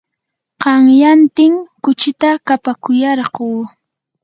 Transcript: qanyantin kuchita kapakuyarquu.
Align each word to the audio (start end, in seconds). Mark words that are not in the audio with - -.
qanyantin 0.61 1.53
kuchita 1.83 2.29
kapakuyarquu. 2.47 3.45